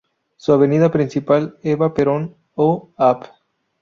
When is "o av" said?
2.55-3.19